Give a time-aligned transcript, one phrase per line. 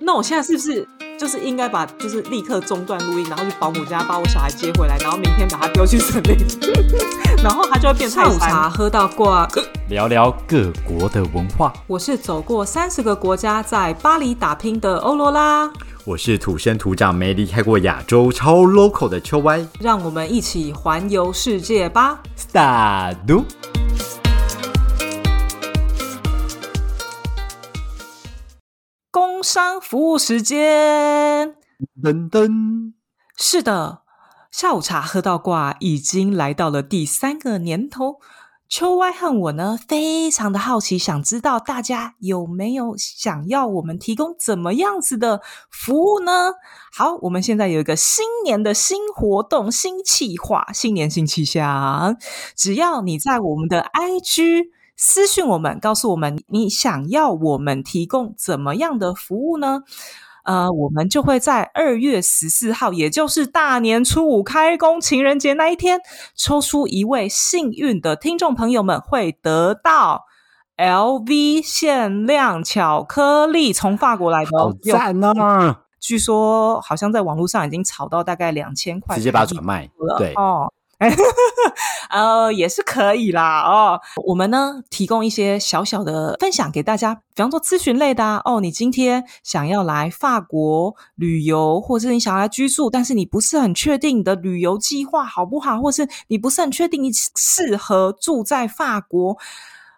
[0.00, 0.86] 那我现在是不是
[1.18, 6.36] 就是应该把就是立刻中断录音，然后去保姆家把我小孩接回来，然后明天把他丢去森林，
[7.42, 8.68] 然后他就会变泰下午茶。
[8.68, 9.48] 喝到挂。
[9.88, 11.72] 聊聊各国的文化。
[11.86, 15.70] 我是走过三十个国家，在巴黎打拼的欧罗拉，
[16.04, 19.64] 我是土生土长没离开过亚洲超 local 的秋歪。
[19.78, 22.18] 让我们一起环游世界吧。
[22.36, 23.16] Start！
[29.54, 31.54] 商服务时间。
[32.02, 32.92] 噔噔，
[33.36, 34.02] 是的，
[34.50, 38.16] 下午茶喝到挂，已经来到了第三个年头。
[38.68, 45.40] 秋歪和我呢，非常的好奇，想知道大家有没有想要我们提供怎么样子的
[45.70, 46.54] 服务呢？
[46.92, 52.16] 好，我们现在有一个新年的新活动、新企划，新年新气象。
[52.56, 59.82] 只要你在我们的 IG 私讯我们，告诉我们你想要我们提供怎么样的服务呢？
[60.44, 66.00] 呃，我们就会在二月十四号，也就是大年初五开工情人节那一天，
[66.36, 70.24] 抽出一位幸运的听众朋友们，会得到
[70.76, 75.76] LV 限量巧克力，从法国来的好赞哦！
[75.98, 79.88] 据说好像在网络上已经炒到大概两千块，直接把它转卖。
[79.96, 80.70] 了对，哦。
[82.10, 84.00] 呃，也是可以啦哦。
[84.26, 88.40] 我们呢提供一些小小的分享给大家，比方说咨询类的啊。
[88.44, 99.36] 哦，你今天想要来法国旅游，或者是你想要来居住，但是你不是很确定你的旅游计划好不好，或是你不是很确定你适合住在法国，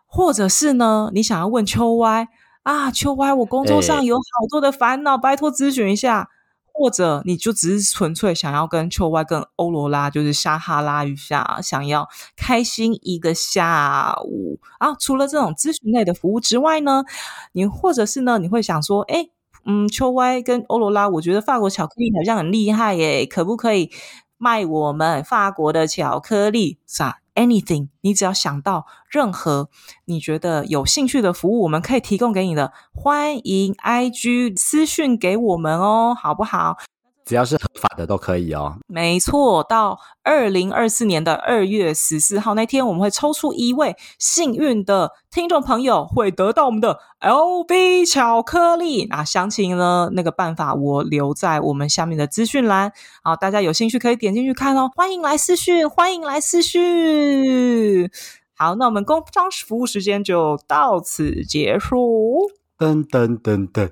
[0.07, 2.27] 或者是呢，你想要问秋歪
[2.63, 6.31] 啊，秋歪，我工作上哎有好多的烦恼，拜托咨询一下。
[6.79, 14.95] 或者你就只是纯粹想要跟秋 Y、跟欧罗拉，就是撒哈拉一下，想要开心一个下午啊。
[14.99, 17.05] 除了这种咨询类的服务之外呢，
[17.53, 19.29] 你或者是呢，你会想说，哎，
[19.65, 23.91] 嗯，秋歪跟欧罗拉，我觉得法国巧克力好像很厉害耶，可不可以
[24.39, 26.79] 卖我们法国的巧克力？
[26.87, 29.69] 啥？Anything，你只要想到任何
[30.07, 36.79] 你觉得有兴趣的服务，我们可以提供给你的，欢迎 IG 私讯给我们哦，好不好？
[37.27, 38.77] 只要是合法的都可以哦。
[38.87, 49.07] 没错，到二零二四年的二月十四号那天，我们会抽出一位幸运的听众朋友，会得到我们的 L B 巧克力。
[49.11, 50.09] 那详情呢？
[50.13, 52.93] 那个办法我留在我们下面的资讯栏，
[53.25, 54.89] 好，大家有兴趣可以点进去看哦。
[54.95, 58.09] 欢迎来私讯，欢迎来私讯。
[58.55, 62.49] 好，那我们工商服务时间就到此结束。
[62.79, 63.91] 噔噔噔噔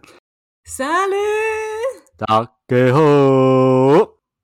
[0.65, 1.17] ，Salut！
[2.17, 2.99] 大家好。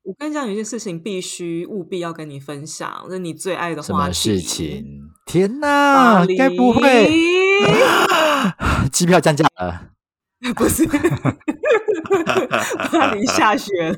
[0.03, 3.87] 我跟你讲，有一件事情必须务必要跟你分享，这是你最爱的话题。
[3.87, 5.09] 什么事情？
[5.25, 6.37] 天巴哪，黎？
[6.37, 7.09] 该不会
[8.93, 9.89] 机票降价了？
[10.55, 10.85] 不是？
[12.91, 13.97] 巴黎下雪了。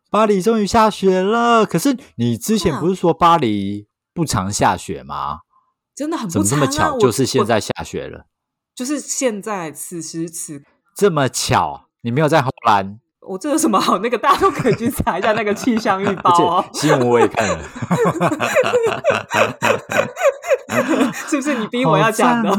[0.10, 5.40] 巴黎终于下雪了，可是你之前不是说巴黎不常下雪吗？
[5.94, 6.60] 真的很怎不常啊！
[6.60, 6.94] 么这么巧？
[6.94, 8.24] 我就是现，在下雪了，
[8.74, 10.62] 就是现在，此时此，
[10.96, 11.88] 这么巧？
[12.02, 13.98] 你没有在荷兰，我这有什么好？
[14.00, 17.58] 那个大家都可以去查一下那个气象预 报而哦，新闻我也看了，
[21.28, 22.50] 是不是你逼我要讲的？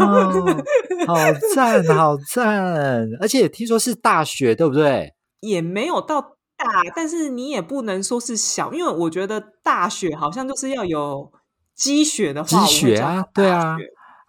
[1.07, 1.15] 好
[1.55, 3.07] 赞哦好赞！
[3.19, 5.13] 而且听说是大雪，对不对？
[5.41, 6.65] 也没有到大，
[6.95, 11.31] 但是你也不能说是小，因为我觉得大雪好像就是要有
[11.75, 13.75] 积雪的话，积雪啊对啊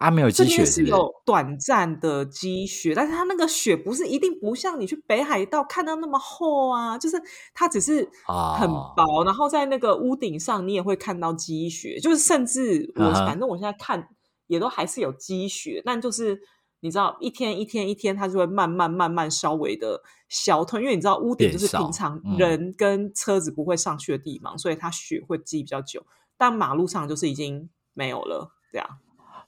[0.03, 0.83] 啊，没有这积雪是是？
[0.83, 7.15] 边是有短暂的积雪，但是它那个雪不是一定不像你去北海道看到那么厚啊，就是
[7.53, 14.09] 它只是很哦薄，然后在那个屋顶上你也会看到积雪，就是甚至我、嗯反正我现在看
[14.47, 16.37] 也都还是有积雪，但就是
[16.81, 26.05] 你知道一天一天一天它就会慢慢慢慢稍微的消退，因为你知道屋顶就是平常嗯人跟车子不会上去的地方，所以它雪会积比较久，
[26.37, 28.99] 但马路上就是已经没有了，这样。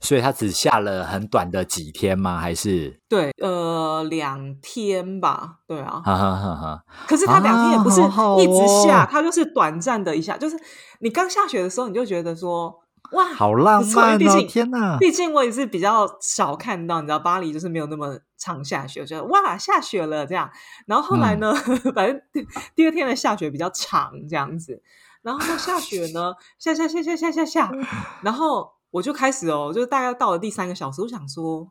[0.06, 2.40] 所以它只下了很短的几天吗？
[2.40, 3.02] 还是？
[3.10, 6.02] 对，呃，两天吧，对啊。
[6.06, 6.84] 哈哈哈哈！
[7.08, 10.56] 可是它两天也不是一直下，哦它就是短暂的一下，就是
[11.00, 12.74] 你刚下雪的时候，你就觉得说，
[13.12, 14.18] 哇，好浪漫哦！
[14.18, 20.50] 毕竟天哪，毕竟我也是比较少看到，你知道巴黎就是没有那么常下雪，我觉得哇下雪了这样。
[20.86, 21.54] 然后后来呢，
[21.96, 24.82] 反正第第二天的下雪比较长这样子，
[25.22, 27.72] 然后呢下雪呢下下下下下下下，
[28.22, 31.68] 然后我就开始哦，就大概到了第三个小时，我想说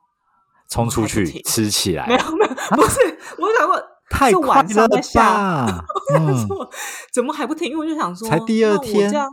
[0.69, 5.67] 冲出去吃起来，没有没有，不是，我想说 太是晚了上在下。
[7.15, 7.71] 怎么还不停？
[7.71, 9.31] 因为我就想说，才第二天这样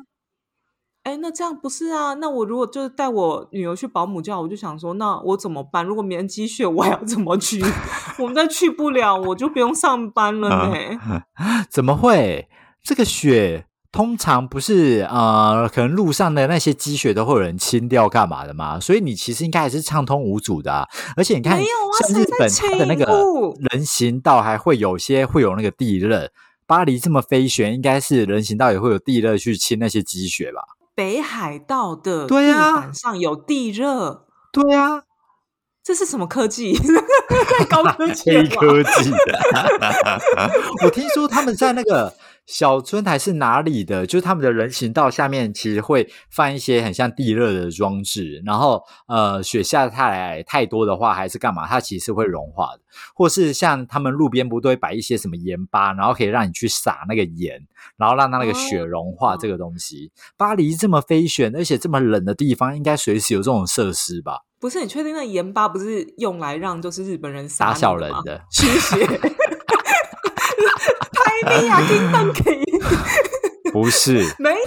[1.04, 2.14] 哎，那这样不是啊？
[2.14, 5.84] 那我如果就是带我女儿去保姆教，我就想说，那我怎么办？
[5.84, 7.62] 如果没人积雪，我还要怎么去？
[8.20, 10.74] 我们再去不了，我就不用上班了呢。
[11.70, 12.48] 怎么会？
[12.84, 18.80] 这个雪通常不是呃，可能路上的那些积雪都会有人清掉干嘛的嘛？
[18.80, 20.88] 所以你其实应该还是畅通无阻的啊。
[21.18, 23.06] 而且你看，没有啊像日本它的那个
[23.70, 26.30] 人行道还会有些会有那个地热。
[26.66, 30.62] 巴黎这么飞旋，应该是人行道也会有地热去清那些积雪吧？
[30.96, 35.04] 北海道的对地啊板上有地热，对啊，
[35.84, 36.74] 这是什么科技？
[37.58, 38.56] 太高科技黑了吧！
[38.62, 39.12] 科技。
[40.86, 42.14] 我听说他们在那个
[42.46, 52.82] 小村还是哪里的，就是他们的人行道下面其实会放一些很像地热的装置，然后呃雪下太来太多的话，还是干嘛，它其实是会融化的。
[53.16, 57.58] 或是像他们路边不都会摆一些什么盐巴，然后可以让你去撒那个盐，
[57.96, 60.12] 然后让它那个雪融化这个东西。
[60.36, 64.42] 巴黎这么飞旋，而且这么冷的地方，应该随时有这种设施吧？
[64.60, 69.08] 不是你确定那盐巴不是用来让就是日本人撒打小人的驱邪？
[71.60, 72.62] 拍你啊，叮当给！
[73.72, 74.36] 不是。
[74.40, 74.58] 没有，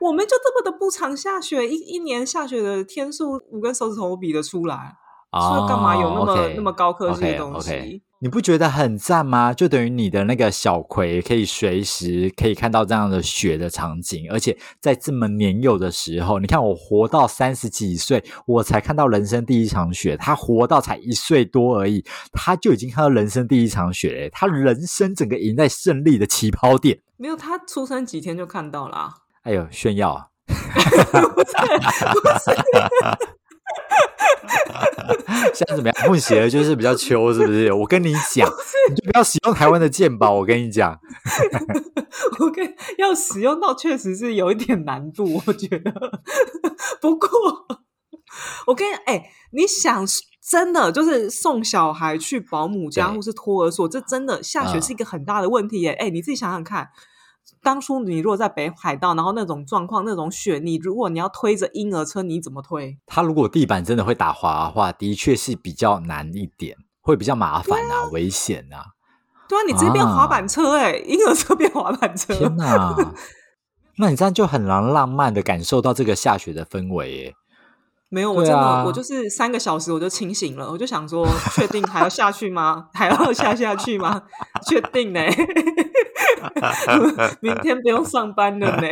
[0.00, 4.96] 我们就这么的不常下雪，一一年下雪的天数，五根手指头比得出来。
[5.32, 9.54] 所以干嘛有那么、那么高科技的东西你不觉得很赞吗？
[9.54, 20.18] 就等于你的那个小葵可以随时可以看到这样的雪的场景，而且在这么年幼的时候，你看我活到三十几岁，我才看到人生第一场雪。
[20.18, 24.28] 他活到才一岁多而已，他就已经看到人生第一场雪嘞。
[24.30, 27.00] 他人生整个赢在胜利的起跑点。
[27.16, 29.14] 没有，他出生几天就看到了啊、
[29.44, 30.26] 哎呦，炫耀啊！
[35.54, 36.08] 现在怎么样？
[36.08, 37.72] 混血儿就是比较秋，是不是？
[37.72, 38.48] 我跟你讲，
[38.88, 40.34] 你就不要使用台湾的健保。
[40.34, 40.98] 我跟你讲，
[42.40, 45.92] 我跟要使用到确实是有一点难度，我觉得。
[47.00, 47.28] 不过，
[48.66, 50.04] 我跟你哎、你想
[50.48, 55.92] 真的就是送小孩去保姆家或是托儿所，这真的下雪嗯是一个很大的问题耶。
[55.92, 56.88] 哎、你自己想想看。
[57.62, 62.98] 当初你如果在北海道，然后那种状况、那种雪，你如果你要推着婴儿车，你怎么推？
[63.06, 68.84] 它如果地板真的会打滑的话，的确是比较难一点，会比较麻烦啊，危险啊！
[69.48, 72.34] 对啊，你直接变滑啊板车哎、婴儿车变滑板车。
[72.34, 72.96] 天哪，
[73.98, 77.34] 那你这样就很难浪漫的感受到这个下雪的氛围耶。
[78.10, 82.88] 没有，我真的、啊我就是三个小时我就清醒了，我就想说，确定还要下去吗？
[82.92, 84.22] 还要下下去吗？
[84.66, 85.20] 确定呢？
[87.40, 88.88] 明天不用上班了呢。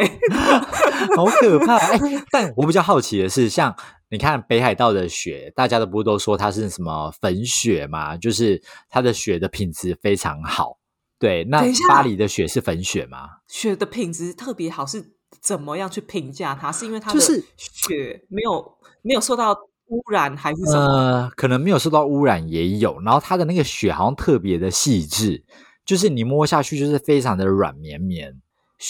[1.16, 1.76] 好可怕！
[1.76, 1.98] 哎、
[2.30, 3.74] 但我比较好奇的是，像
[4.10, 8.16] 你看北海道的雪，大家都不都说它是什么粉雪嘛？
[8.16, 10.78] 就是它的雪的品质非常好。
[11.18, 13.28] 对，那巴黎的雪是粉雪吗？
[13.48, 16.70] 雪的品质特别好，是怎么样去评价它？
[16.72, 19.52] 是因为它的就是雪没有没有受到
[19.86, 20.80] 污染，还是什么？
[20.80, 25.44] 呃，可能没有受到污染也有，然后它的那个血好像特别的细致，
[25.84, 28.34] 就是你摸下去就是非常的软绵绵。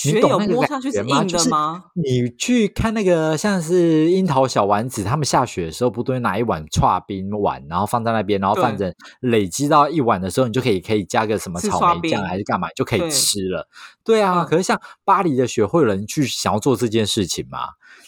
[0.04, 1.22] 你雪有懂那个感摸上去是觉吗？
[1.22, 1.84] 硬就是的吗？
[1.94, 13.66] 你去看那个像是樱桃小丸子，他们下雪的时候不都会拿一碗刨冰碗，然后放在那边，然后对放着累积到一碗的时候，你就可以可以加个什么草莓酱冰还是干嘛，就可以吃了。
[14.04, 17.58] 对啊，嗯可是像巴黎的雪，会有人去想要做这件事情吗？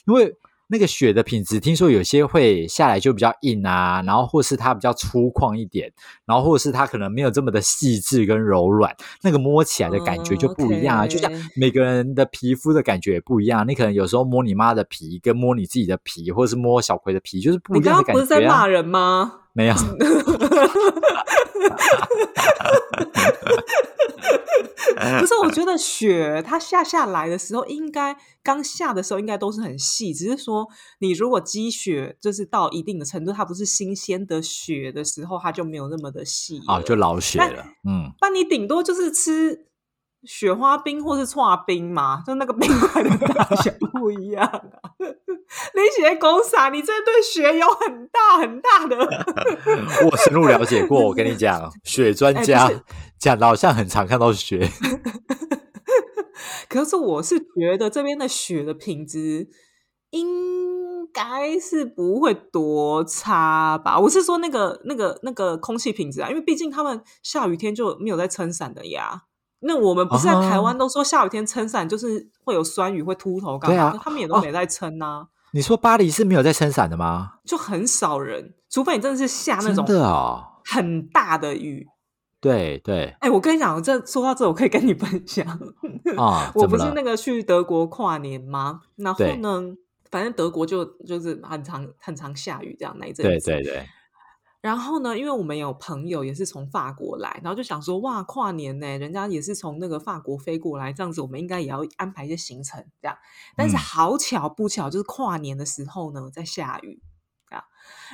[0.07, 0.35] 因为
[0.71, 5.93] 那个雪的品质，听说有些会下来就比较硬啊，然后或是它比较粗犷一点，
[6.25, 11.07] 然后或是它可能没有这么的细致跟柔软，那个摸起来的感觉就不一样啊。
[11.07, 18.41] 嗯就像每个人的皮肤的感觉也不一样，你可能有时候摸你妈的皮，跟摸你自己的皮，或者是摸小葵的皮，就是不一样的感刚刚不是在。
[18.47, 19.40] 骂人吗？
[19.53, 19.75] 没有，
[25.19, 30.69] 不是，我觉得雪它下下来的时候，应该刚下的时候应该都是很细，只是说
[31.01, 37.65] 你如果积雪就是到一定的程度，它不是新鲜的雪的时候，它就没有那么的细啊，就老雪了。
[37.89, 39.67] 嗯，那你顶多就是吃
[40.25, 44.63] 雪花冰或是刨冰嘛，就那个冰块的大小不一样、啊。
[45.75, 48.97] 你写公傻，你这对雪有很大很大的。
[50.11, 52.71] 我深入了解过，我跟你讲， 雪专哎家
[53.19, 54.71] 讲的好像很常看到雪。
[56.69, 59.49] 可是我是觉得这边的雪的品质
[60.11, 63.99] 应该是不会多差吧？
[63.99, 69.23] 我是说那个那个那个空气品质啊，因为毕竟他们下雨天就没有在撑伞的呀。
[69.61, 73.91] 那我们不是在台湾都说下雨天撑伞就是会有酸雨会秃头干嘛？
[73.93, 77.35] 对啊他们也都哦没在撑啊，你说巴黎是没有在撑伞的吗？
[77.45, 81.87] 就很少人，除非你真的是下那种的哦，很大的雨。
[82.43, 85.47] 对对哎、我跟你讲，这说到这，我可以跟你分享。
[86.17, 88.81] 啊， 我不是那个去德国跨年吗？
[88.97, 89.63] 然后呢，
[90.11, 93.51] 反正德国就就是很常很常下雨这样那一阵子。
[93.51, 93.87] 对对对，
[94.61, 103.17] 然后呢，因为我们有朋友也是从法国来，然后就想说，哇，跨年呢，人家也是从那个法国飞过来，这样子我们应该也要安排一些行程这样。
[103.57, 107.01] 但是嗯好巧不巧，就是跨年的时候呢，在下雨
[107.49, 107.65] 啊。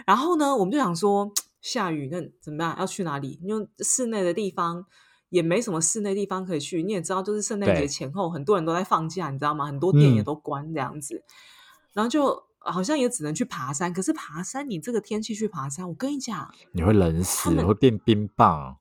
[0.07, 2.77] 然后呢，我们就想说，下雨那怎么办？
[2.79, 3.41] 要去哪里？
[3.43, 4.87] 因为室内的地方
[5.31, 6.85] 也没什么室内地方可以去。
[6.85, 9.67] 你也知道，就是圣诞节前后，很多人都在放假，你知道吗？
[9.67, 11.25] 很多店也嗯都关这样子。
[11.93, 18.77] 然后就好像也只能去爬山，可是爬山你这个天气去爬山，我跟你讲，你会冷死，们会变冰棒。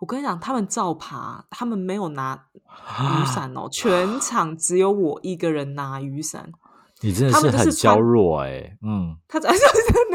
[0.00, 6.52] 我跟你讲，他们照爬，他们没有拿雨伞哦，全场只有我一个人拿雨伞。
[7.00, 9.58] 你真的他是很娇弱哎、嗯，他 真的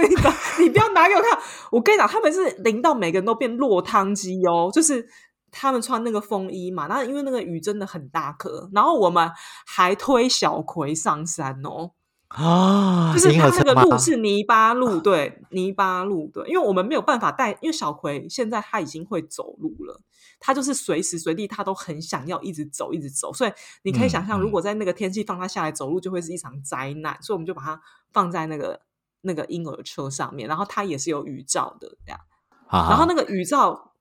[0.08, 1.40] 你打，你不要拿给我看。
[1.72, 5.08] 我跟你讲，他们是淋到每个人都变落汤鸡哦，就是
[5.52, 9.30] 他们穿那个风衣嘛，那因为那个雨真的很大颗，然后我们
[9.66, 11.92] 还推小葵上山哦，
[12.30, 20.00] 啊，就是婴儿车吗它那个路是泥巴路，对，泥巴路，对，因为我们没有办法带，因为小葵现在他已经会走路了，
[20.40, 24.42] 他就是随时随地他都很想要一直走，一直走，所以你可以想象，嗯。
[24.42, 27.82] 如果在那个天气放他下来走路，就会是一场灾难，所以我们就把它
[28.14, 28.80] 放在那个
[29.22, 32.20] 那个婴儿车上面，然后它也是有雨罩的这样，
[32.68, 32.90] 啊。
[32.90, 33.94] 然后那个雨罩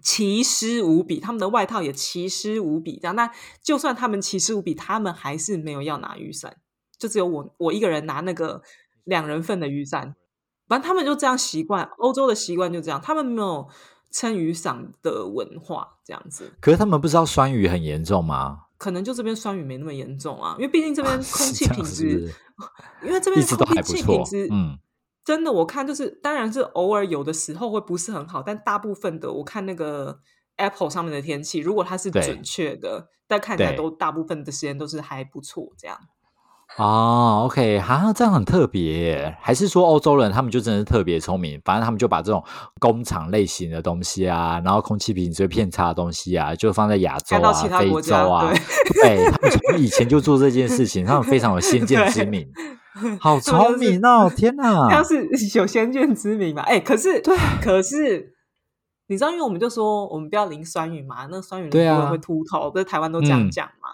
[0.00, 3.16] 奇湿无比，他们的外套也奇湿无比，这样。
[3.16, 6.56] 那就算他们奇湿无比，他们还是没有要拿雨伞，
[6.98, 8.62] 就只有我我一个人拿那个
[9.04, 10.14] 两人份的雨伞。
[10.66, 13.66] 反正他们就这样习惯，欧洲的习惯就这样，他们没有
[14.10, 16.52] 撑雨伞的文化，这样子。
[16.60, 18.64] 可是他们不知道酸雨很严重吗？
[18.76, 22.32] 可能就这边酸雨没那么严重啊，因为毕竟这边空气品质，
[23.02, 24.78] 因为这边空气品质，嗯，
[25.24, 30.20] 真的，我看就是，当然是偶尔有的时候会不是很好，但大部分的我看那个
[30.56, 35.98] Apple 上面的天气，如果它是准确的，但看起来都大部分的时间都是还不错，这样。
[36.76, 42.44] 哦，OK，哈，这样很特别，还是说欧洲人他们就真的是特别聪明，反正他们就把这种
[42.78, 48.52] 工厂类型的东西啊，然后空气品质偏差的东西啊，就放在亚洲啊、非洲啊，
[49.02, 52.46] 对对他们从以前就做这件事情，他们非常有先见之明，
[53.18, 54.30] 好 聪就是明哦！
[54.36, 55.26] 天哪， 像是
[55.58, 56.62] 有先见之明嘛？
[56.62, 58.34] 哎、可是对，可是
[59.08, 63.88] 你知道，因为我们就说我们不要淋酸雨嘛，那酸雨对啊很多人会秃头，不是台湾都这样嗯讲嘛？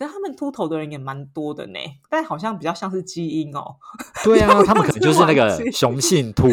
[0.00, 1.78] 可是他们秃头的人也蛮多的呢，
[2.08, 3.76] 但好像比较像是基因哦。
[4.24, 6.48] 对啊， 他们可能就是那个雄性秃，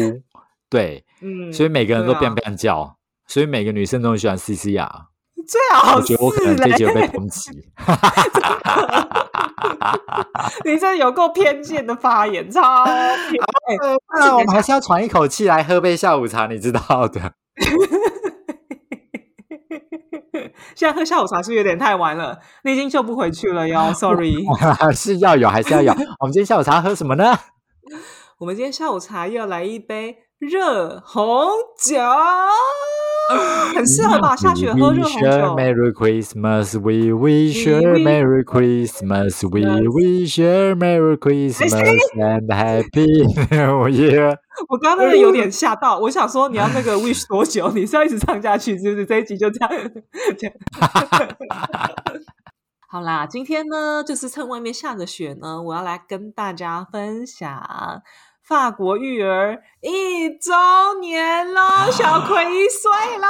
[0.68, 5.06] 对，嗯，所以每个人都变变叫，所以每个女生都很喜欢 C C 啊。
[5.48, 7.50] 最好我觉得我可能是这集有被嘞抨击。
[10.66, 12.92] 你这有够偏见的发言，超偏。
[13.68, 13.76] 哎
[14.20, 17.32] 那我们还是要喘一口气来喝杯下午茶，你知道的。
[20.74, 22.38] 现在喝下午茶是不是有点太晚了？
[22.64, 24.34] 你已经救不回去了哟， sorry。
[24.94, 25.92] 是要有还是要有？
[26.20, 27.38] 我们今天下午茶喝什么呢？
[28.38, 31.48] 我们今天下午茶要来一杯热红
[31.82, 32.00] 酒，
[33.74, 34.34] 很适合吧？
[34.34, 35.54] 下雪喝热 We 红 wish you 酒。
[35.56, 41.72] Merry Christmas, we wish you Merry Christmas, we wish you Merry Christmas
[42.14, 44.36] and Happy New Year。
[44.68, 47.70] 我刚刚那个有点吓到，我想说你要那个 wish 多久？
[47.72, 49.06] 你是要一直唱下去，是不是？
[49.06, 49.70] 这一集就这样。
[50.38, 50.56] 这样
[52.90, 58.02] 好啦，今天呢，就是趁外面下着雪呢，我要来跟大家分享
[58.48, 60.54] 法国育儿一周
[61.02, 63.28] 年了，小葵一岁啦！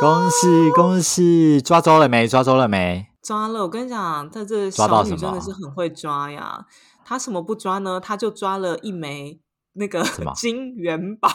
[0.00, 1.60] 恭喜恭喜！
[1.60, 2.26] 抓周了没？
[2.26, 3.08] 抓周了没？
[3.22, 3.60] 抓了！
[3.60, 6.64] 我跟你讲，他这小女真的是很会抓呀。
[7.04, 8.00] 他什么不抓呢？
[8.00, 9.38] 他就抓了一枚
[9.74, 10.02] 那个
[10.34, 11.28] 金元宝。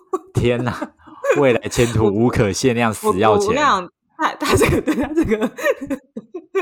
[0.32, 0.92] 天哪！
[1.38, 3.54] 未来前途无可限量，死要钱。
[4.16, 5.38] 他他这个对他这个，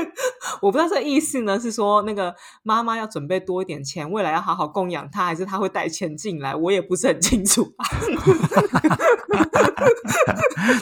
[0.61, 6.55] 我不知道这意思呢，是说那个妈妈要准备多一点钱，未来要好好供养他，还是他会带钱进来？
[6.55, 7.73] 我也不是很清楚。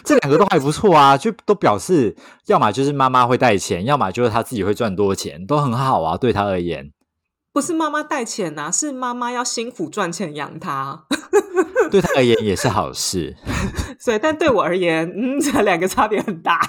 [0.04, 2.16] 这两个都还不错啊，就都表示，
[2.48, 6.92] 要么就是妈妈会带钱，要么就是他自己会赚多钱，都很好啊，对他而言。
[7.56, 11.06] 不是妈妈带钱呐、是妈妈要辛苦赚钱养他。
[11.90, 13.34] 对他而言也是好事。
[13.98, 16.60] 所以，但对我而言，嗯，这两个差别很大。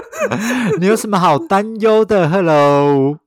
[0.80, 3.18] 你有什么好担忧的？Hello，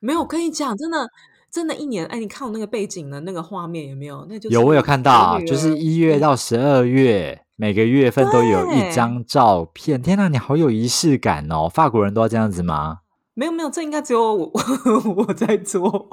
[0.00, 1.06] 没有，我跟你讲，真的，
[1.52, 4.26] 真的，一年，哎，你看我那个背景的那个画面有没有？
[4.30, 10.00] 那就有我有看到，就是一月到十二月，每个月份都有一张照片。
[10.00, 11.68] 天哪，你好有仪式感哦！
[11.68, 13.00] 法国人都要这样子吗？
[13.34, 14.52] 没有没有，这应该只有我
[15.16, 16.08] 我在做，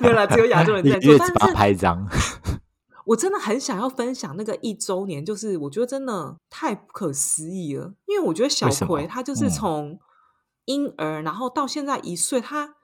[0.00, 1.16] 没有啦，只有亚洲人在做。
[1.18, 2.06] 但是拍一张。
[3.06, 10.00] 我真的很想要分享那个一周年，就是我觉得真的太不可思议了，因为我觉得小葵他就是嗯从
[10.64, 12.76] 婴儿，然后到现在一岁，他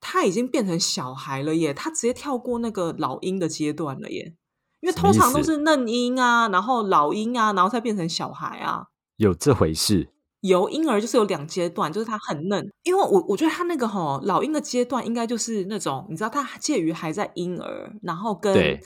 [0.00, 4.36] 他已经变成小孩了耶，他直接跳过那个老鹰的阶段了耶。
[4.80, 8.86] 因为通常都是嫩鹰啊，然后老鹰啊，然后再变成小孩啊。
[9.16, 10.11] 有这回事？
[10.42, 18.80] 有婴儿就是有两阶段，就是他很嫩，因为我我觉得他那个吼老鹰的阶段应该就是那种，你知道他介于还在婴儿，然后跟对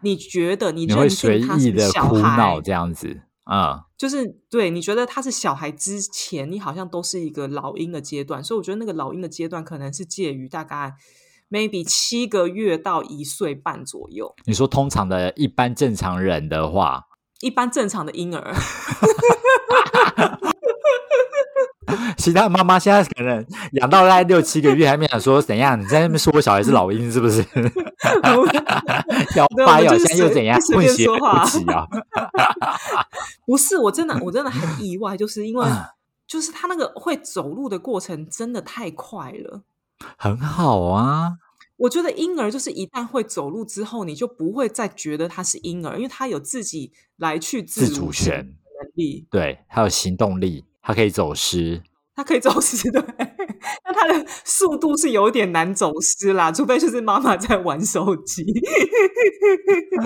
[0.00, 10.94] 你觉得你你会认随定他是意的哭小孩闹这样子，嗯，就是对你觉得他是小孩之前，你好像都是一个老鹰的阶段，所以我觉得那个老鹰的阶段可能是介于大概
[11.48, 17.04] maybe 七个月到一岁半左右，你说通常的一般正常人的话，
[17.40, 18.52] 一般正常的婴儿。
[22.16, 25.80] 其他妈妈现在可能养到大概六七个月，还没想说怎样？
[25.80, 27.44] 你在那边说我小孩是老鹰是不是？
[29.36, 30.60] 要对我发药，们就是随现在又怎样？
[30.60, 31.86] 混血不起啊！
[33.46, 35.90] 不是，我真的我真的很意外，就是因为啊
[36.26, 39.62] 就是他那个会走路的过程真的太快了。
[40.18, 41.38] 很好啊，
[41.76, 51.82] 我觉得婴儿就是一旦会走路之后，你就不会再觉得他是婴儿，因为他有自己来去自主权，能力，对，还有行动力，他可以走失。
[52.14, 53.02] 他可以走失 对，
[53.84, 58.42] 那他的速度是有点难走失啦，除非就是妈妈在玩手机。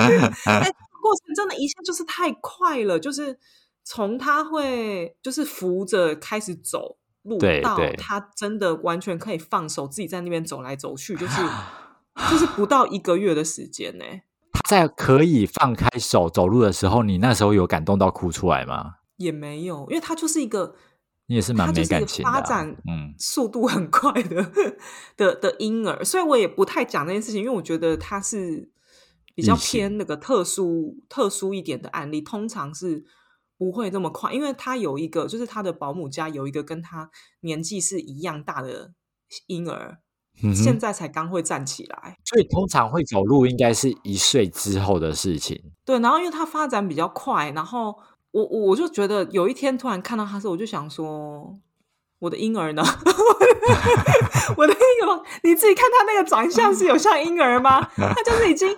[0.47, 3.39] 哎，过程真的一下就是太快了，就是
[3.85, 11.43] 从他会就是扶着开始走路到对对他真的完全可以放手自己在那边走来走去，就是
[12.29, 14.05] 就是不到一个月的时间呢、
[14.53, 18.95] 他在可以放开手走路的时候，你那时候有感动到哭出来吗？
[19.21, 20.75] 也没有，因为他就是一个
[21.27, 24.51] 你也是蛮没感情的啊、发展嗯，速度很快的
[25.17, 28.71] 的的婴儿，所以我也不太讲那件事情，因为我觉得他是
[29.35, 33.05] 比较偏那个特殊特殊一点的案例，通常是
[33.59, 37.11] 不会这么快，因为他有一个就是他的保姆家有一个跟他
[37.43, 38.95] 年纪是一样大的
[39.47, 39.99] 婴儿，
[40.55, 42.17] 现在才刚会站起来。
[42.25, 45.63] 所以通常会走路应该是一岁之后的事情。
[45.85, 47.95] 对，然后因为他发展比较快，然后
[48.33, 51.59] 我我我就觉得有一天突然看到他的时候，我就想说，
[52.21, 52.83] 我的婴儿呢？
[54.57, 57.81] 我的婴儿，你自己看他那个长相是有像婴儿吗？
[57.97, 58.77] 他就是已经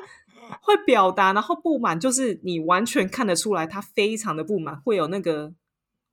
[0.60, 5.52] 会表达，然后不满，就是你完全看得出来他非常的不满，会有那个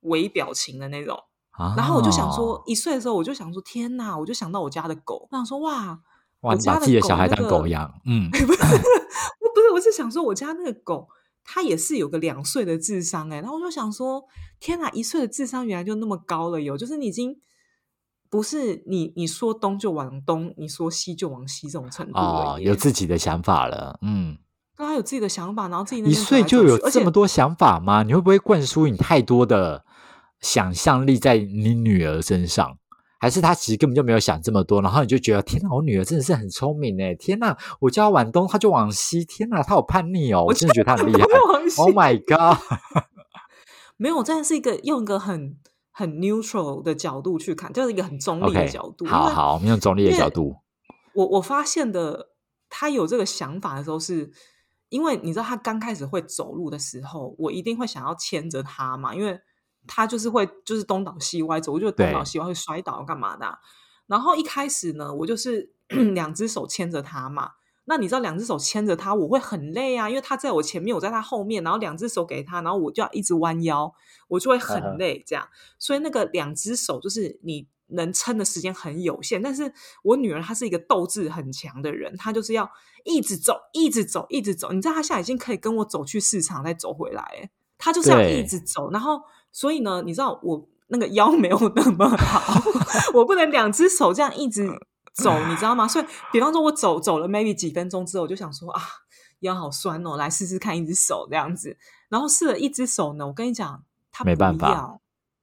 [0.00, 1.16] 微表情的那种。
[1.50, 4.16] 啊然后我就想说，，一岁的时候我就想说，天哪！
[4.16, 5.98] 我就想到我家的狗，我想说，哇，
[6.40, 11.06] 哇，我你把自己的小孩当那个狗养，嗯， 我不是，我是想说，我家那个狗，
[11.44, 14.24] 它也是有个两岁的智商哎、然后我就想说，
[14.60, 17.36] 天哪，一岁的智商原来就那么高了有，就是你已经
[18.28, 24.38] 不是你你说东就往东，你说西就往西这种程度了哦，有自己的想法了，嗯，
[24.76, 28.02] 对他有自己的想法，然后自己一岁就有这么多想法吗？
[28.02, 29.84] 你会不会灌输你太多的
[30.40, 32.78] 想象力在你女儿身上？
[33.22, 37.14] 还是他其实根本就没有想这么多，然后你就觉得天哪，我女儿真的是很聪明哎！
[37.14, 40.42] 天哪，我叫她往东，她就往西，天哪，她好叛逆哦！
[40.46, 41.26] 我真的觉得她很厉害
[41.76, 42.58] ，Oh my god！
[43.98, 45.58] 没有，这是一个用一个很
[45.90, 49.04] 很 neutral 的角度去看，就是一个很中立的角度。
[49.04, 50.56] 好好，我们用中立的角度，
[51.12, 52.30] 我我发现的，
[52.70, 54.32] 他有这个想法的时候是，
[54.88, 59.38] 因为你知道他刚开始会走路的时候，我一定会想要牵着他嘛，因为
[59.86, 63.58] 他就是会就是东倒西歪走，我就东倒西歪会摔倒干嘛的啊、
[64.06, 65.72] 然后一开始呢，我就是
[66.14, 67.52] 两只手牵着他嘛。
[67.86, 73.92] 那你知道两只手牵着他，我会很累啊，因为他在我前面，我在他后面，然后两只手给他，然后我就要一直弯腰，
[74.28, 75.48] 我就会嗯很累这样。
[75.76, 79.72] 所以那个两只手就是你能撑的时间很有限，但是
[80.04, 82.70] 我女儿她是一个斗志很强的人，她就是要
[83.02, 84.70] 一直走，一直走，一直走。
[84.70, 88.92] 你知道她现在已经可以跟我走去市场再走回来，哎，她就是要一直走。
[88.92, 89.20] 然后，
[89.52, 92.62] 所以呢，你知道我那个腰 没有那么好，
[93.14, 94.68] 我不能两只手这样一直
[95.12, 95.86] 走，你知道吗？
[95.88, 98.80] 所以，比方说我走走了 maybe 几分钟之后，我就想说啊，
[99.40, 101.76] 腰好酸哦，来试试看一只手这样子。
[102.08, 105.00] 然后试了一只手呢，我跟你讲，他不没办法要，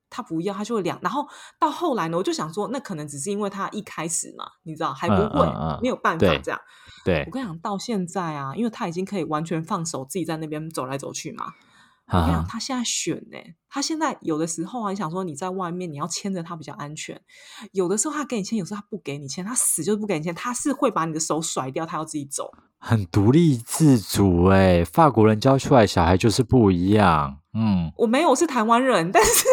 [0.09, 0.99] 他不要，他就会两。
[1.01, 1.27] 然后
[1.59, 6.59] 到后来呢，我就想说，那可能只是因为他一开始嘛，你知道还不嗯会，嗯嗯没有办法对这样。
[7.05, 11.53] 对我，跟你讲，到现在啊，因为他已经可以完全放手，自己在那边走来走去嘛。
[12.09, 13.37] 我跟你讲，他现在选呢、
[13.69, 17.19] 他现在有的时候啊，你想说你在外面，你要牵着他比较安全。
[17.73, 22.49] 有的时候他给你牵，有时候他不给你牵，他死就是不给你牵，他是会把你的手甩掉，他要自己走。
[22.79, 29.45] 很独立自主哎，法国人教出来小孩就是不一样，嗯，我没有，我是台湾人，但是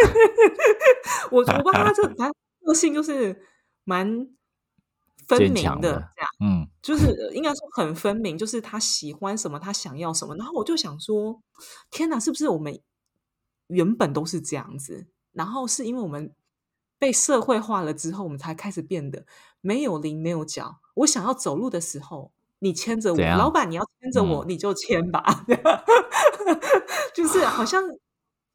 [1.33, 2.31] 我我爸他这 他
[2.65, 3.37] 个性就是
[3.85, 4.29] 蛮
[5.27, 10.35] 分明的，这样嗯，就是应该说很分明，就是他喜欢什么，他想要什么。
[10.37, 11.41] 然后我就想说，
[11.91, 12.81] 天哪，是不是我们
[13.69, 15.07] 原本都是这样子？
[15.33, 16.33] 然后是因为我们
[16.99, 19.27] 被社会化了之后，我们才开始变得
[19.61, 20.81] 没有棱没有角。
[20.95, 25.45] 我想要走路的时候，你牵着我，老板你要牵着我，嗯你就牵吧。
[27.15, 27.83] 就是好像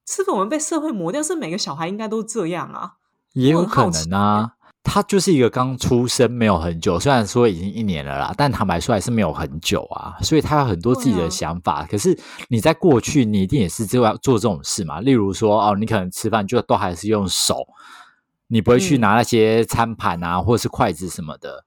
[0.06, 1.22] 是否我们被社会磨掉？
[1.22, 2.94] 是每个小孩应该都这样啊？
[3.34, 4.56] 也有可能啊。
[4.82, 11.86] 他就是一个刚出生没有很久，虽然说已经一年了啦，但坦白说还是没有很久啊，所以他有很多自己的想法。
[11.86, 15.02] 可是你在过去，你一定也是就要做这种事嘛。
[15.02, 17.68] 例如说，哦，你可能吃饭就都还是用手，
[18.48, 21.66] 你不会去嗯拿那些餐盘啊，或者是筷子什么的。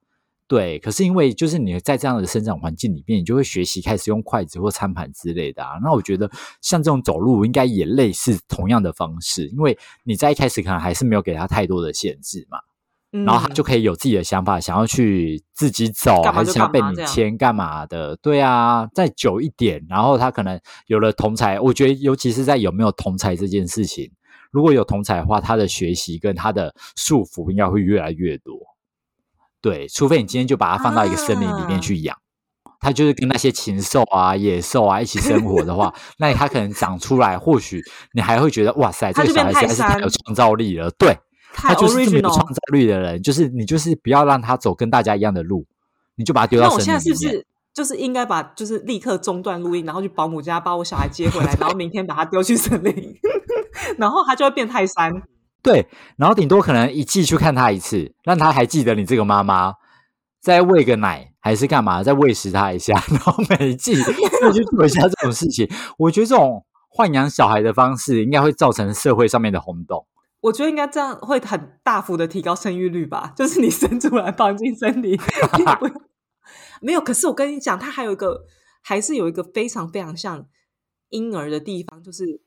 [0.48, 5.78] 对，可是因为就是你在这样的生长环境里面，你就会学习开始用筷子或餐盘之类的啊。
[5.82, 12.58] 那我觉得像这种走路应该也类似同样的方式，因为你在一开始可能还是没有给他太多的限制嘛。
[13.12, 18.16] 嗯然后他就可以有自己的想法，想要去自己走，还是想要被你牵干嘛的？
[18.16, 24.10] 对啊，再久一点，然后他可能有了同才，我觉得尤其是在有没有同才这件事情，
[24.50, 28.54] 如果有同才的话，他的学习跟他的束缚应该会越来越多。
[29.60, 32.16] 对，除非你今天就把它放到一个森林里面啊去养。
[32.80, 37.80] 它就是跟那些禽兽啊、野兽啊一起生活的话， 那它可能长出来，或许
[38.12, 40.90] 你还会觉得哇塞，这个小孩实在是太有创造力了。
[40.98, 41.20] 对，太
[41.52, 45.66] 他就是这么有创造力的人，就是你就是不要让他走跟大家一样的路，
[46.16, 47.00] 你就把他丢到森那我现在。
[47.00, 53.16] 是不是就是应该把就是立刻中断录音，然后去保姆家把我小孩接回来，然后明天把他丢去森林，
[53.96, 55.10] 然后他就会变泰山。
[55.62, 55.86] 对，
[56.16, 59.72] 然后顶多可能一季去看他一次，让他还记得你这个妈妈，
[60.42, 64.12] 再喂个奶还是干嘛，再喂食他一下， 然后每一季再
[64.52, 65.66] 去做一下这种事情。
[65.96, 70.04] 我觉得这种豢养小孩的方式，应该会造成社会上面的轰动。
[70.42, 75.18] 我觉得应该这样会很大幅的提高生育率吧，就是你生出来放进森林，
[76.82, 77.00] 没有。
[77.00, 78.44] 可是我跟你讲，它还有一个，
[78.82, 80.46] 还是有一个非常非常像
[81.10, 82.42] 婴儿的地方，就是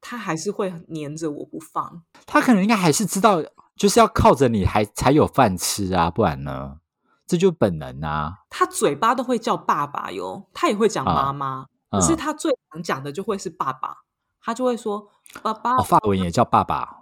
[0.00, 2.02] 它还是会黏着我不放。
[2.26, 3.42] 它可能应该还是知道，
[3.74, 6.80] 就是要靠着你还才有饭吃啊，不然呢，
[7.26, 8.40] 这就本能啊。
[8.50, 13.96] 它嘴巴都会叫爸爸哟，它也会讲妈妈，可是嗯它最常讲的就会是爸爸，
[14.42, 15.08] 他就会说
[15.40, 15.76] 爸爸。
[15.76, 16.97] 哦，法文也叫爸爸。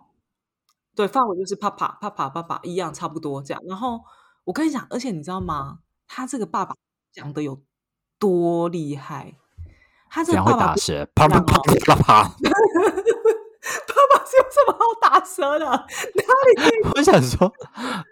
[0.97, 3.63] 对，法文就是爸爸、爸爸、爸爸一样，差不多这样。
[3.69, 4.01] 然后
[4.45, 5.79] 我跟你讲，而且你知道吗？
[6.09, 6.75] 他这个爸爸
[7.13, 7.61] 讲的有
[8.19, 9.35] 多厉害？
[10.09, 11.07] 他这个爸爸不打舌？
[11.15, 12.23] 啪啪啪啪啪啪！
[13.87, 15.67] 爸爸是有什么好打舌的？
[15.67, 17.53] 哪里 我想说，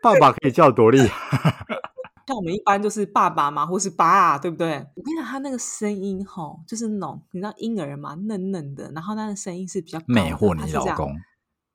[0.03, 1.67] 爸爸可以叫多厉害？
[2.27, 4.73] 像我们一般就是爸爸嘛，或是爸，对不对？
[4.97, 11.15] 我跟你讲，他那个声音吼，就是那种你知道婴儿嘛，嫩嫩的，然后他的声音是比较高的魅惑你老公。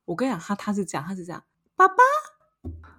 [0.10, 1.44] 我跟你讲，他他是这样，他是这样，
[1.76, 1.94] 爸爸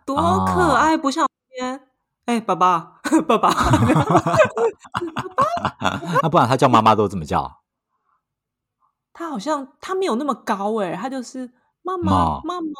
[0.07, 1.88] 多哦可爱，不像天
[2.27, 3.51] 哎，爸爸， 爸爸，
[6.23, 7.62] 那不然他叫妈妈都怎么叫？
[9.12, 11.51] 他好像他没有那么高哎，他就是
[11.83, 12.70] 妈妈妈妈妈，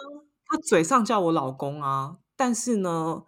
[0.47, 3.25] 他嘴上叫我老公啊，但是呢，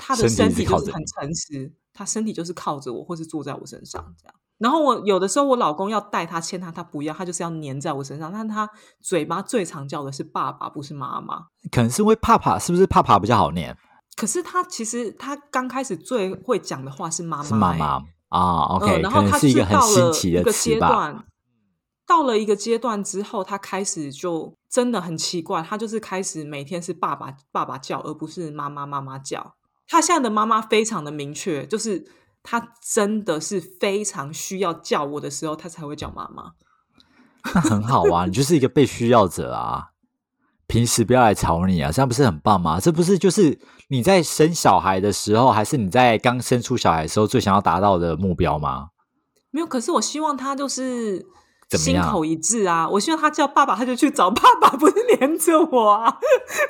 [0.00, 4.34] 他的身体就是很诚实，他身体就是靠着我，或是坐在我身上这样。
[4.60, 8.30] 然后我有的时候我老公要带他牵他，他不要，他就是要粘在我身上。
[8.30, 8.68] 但他
[9.00, 11.46] 嘴巴最常叫的是爸爸，不是妈妈。
[11.72, 13.74] 可能是因为怕怕，是不是怕怕比较好念？
[14.16, 20.52] 可是他其实他刚开始最会讲的话是妈妈、是妈欸妈啊嗯，，OK，然后他可能是一个很到新了一个。
[20.52, 21.24] 阶段，
[22.06, 29.54] 到了一个阶段之后，他开始就真的很奇怪，他就是开始每天是爸爸爸爸叫，而不是妈妈妈妈叫。
[29.88, 32.04] 他现在的妈妈非常的明确，就是
[32.42, 36.52] 他真的是非常需要叫我的时候，他才会叫妈妈。
[37.54, 39.88] 那很好啊，你就是一个被需要者啊。
[40.66, 42.78] 平时不要来吵你啊，这样不是很棒吗？
[42.78, 48.90] 这不是就是你在生小孩的时候，还是你在刚生出小孩的时候最想要达到的目标吗？
[49.50, 51.26] 没有，可是我希望他就是
[51.70, 52.88] 心口一致啊！
[52.88, 56.18] 我希望他叫爸爸，他就去找爸爸，不是黏着我啊！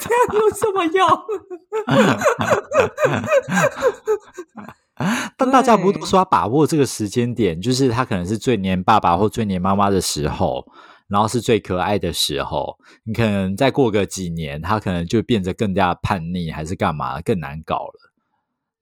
[0.00, 1.06] 这样有什么用？
[5.36, 10.66] 但大家不都说要把握这个时间点，就是他可能是最黏爸爸或最黏妈妈的时候，
[11.08, 12.78] 然后是最可爱的时候。
[13.04, 18.12] 你可能再过个几年，他可能就变得更加叛逆，还是干嘛更难搞了。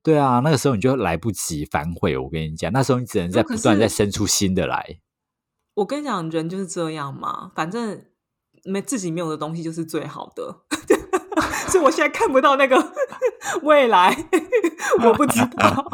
[0.02, 2.16] 对啊，那个时候你就来不及反悔。
[2.16, 5.00] 我跟你讲，那时候你只能在不断再生出新的来。
[5.74, 8.04] 我跟你讲，人就是这样嘛，反正
[8.64, 10.62] 没自己没有的东西就是最好的。
[11.68, 12.92] 所以我现在看不到那个
[13.62, 14.14] 未来，
[15.04, 15.84] 我不知道。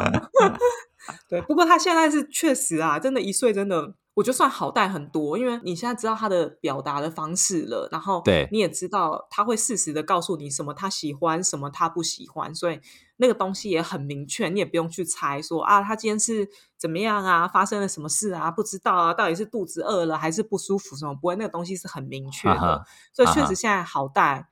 [1.29, 12.79] 对，不过他现在是确实啊，真的，一岁真的，我觉得算好带很多，因为你现在知道他的表达的方式了，然后对你也知道他会适时的告诉你什么他喜欢，什么他不喜欢，所以
[13.17, 22.81] 那个东西也很明确，你也不用去猜说啊，他今天是怎么样啊，发生了什么事啊，不知道啊，到底是肚子饿了还是不舒服什么，不会，那个东西是很明确的，啊
[23.13, 24.47] 所以确实现在好带。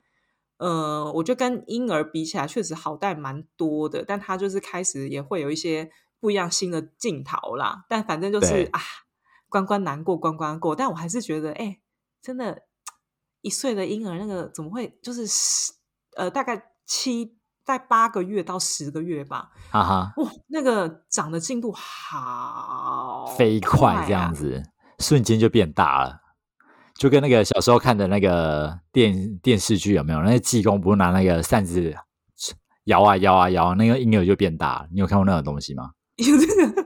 [0.64, 7.84] 呃，我觉得跟婴儿比起来，确实好带蛮多的，但他就是开始也会有一些不一样新的镜头啦。
[7.86, 8.80] 但反正就是啊，
[9.50, 10.74] 关关难过关关过。
[10.74, 11.80] 但我还是觉得，哎、
[12.22, 12.62] 真的，
[13.42, 15.74] 一岁的婴儿那个怎么会就是十
[16.16, 24.62] 呃大概七在八个月到十个月吧，哈哈，哇，那个长的进度好飞快这啊样子，
[24.98, 26.23] 瞬间就变大了。
[26.98, 30.20] 就跟那个小时候看的那个电电视剧有没有？
[30.22, 31.94] 那些济公不是拿那个扇子
[32.84, 34.86] 摇啊摇啊摇，那个婴儿就变大了。
[34.92, 35.90] 你有看过那种东西吗？
[36.16, 36.84] 有这个，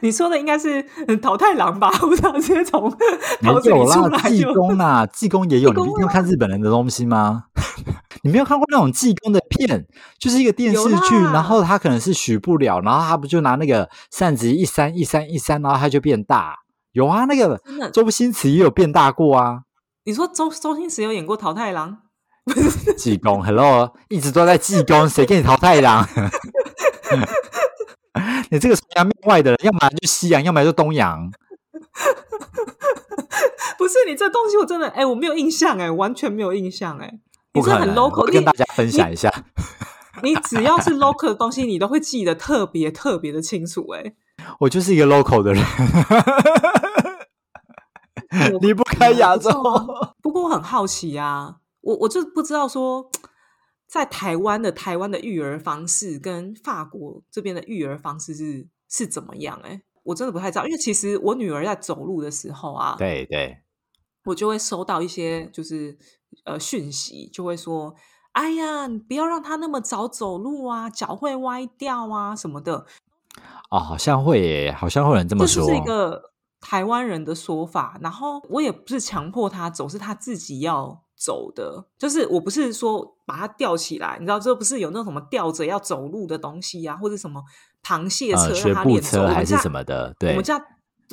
[0.00, 1.88] 你说的应该是嗯桃太郎吧？
[2.02, 2.90] 我不知道直接从
[3.40, 5.68] 没桃子里有啦，济出来就公啦，济公也有。
[5.70, 7.44] 济公你一定要看日本人的东西吗？
[8.24, 9.86] 你没有看过那种济公的片，
[10.18, 16.56] 就是一个电视有剧，然后他可能是许不了，然后他不就拿那个扇子一扇一扇一扇，然后他就变大。
[16.94, 17.60] 有啊，那个
[17.92, 19.62] 周星驰也有变大过啊。
[20.04, 21.98] 你说周周星驰有演过桃太郎？
[22.96, 26.06] 济公，Hello，一直都在济公， 谁给你淘汰郎？
[28.50, 31.28] 你这个崇洋媚外的人，要么就西洋，要么就东洋。
[33.76, 37.10] 不是你这东西，我真的哎、我没有印象哎、完全没有印象哎、
[37.54, 39.32] 你不可能，这很 local，跟大家分享一下。
[40.22, 44.14] 你只要是 local 的东西，你都会记得特别特别的清楚哎、
[44.60, 46.83] 我就是一个 local 的人，我
[48.60, 49.50] 离不开亚洲。
[50.22, 53.10] 不过我很好奇啊，我我就不知道说，
[53.86, 59.82] 在台湾的台湾的育儿方式跟法国这边的育儿方式是是怎么样、欸？
[60.02, 63.58] 我真的不太知道，因为其实我女儿在走路的时候啊，对对，
[64.24, 65.96] 我就会收到一些就是
[66.44, 67.94] 呃讯息，就会说。
[68.34, 72.84] 哎呀，你不要让她那么早走路啊，脚会歪掉啊什么的。
[73.70, 75.64] 哦，好像会耶，好像会有人这么说。
[75.64, 76.32] 这是一个
[76.64, 77.98] 台湾人的说法。
[78.00, 81.84] 然后我也不是强迫他走，是他自己要走的。
[81.98, 87.42] 就是我不是说把他吊起来，你知道，这不是有那种什么吊着要走路的东西啊，或者什么
[87.84, 89.08] 螃蟹车呃，学步让他练走。
[89.10, 90.64] 车还是什么的，对我们，家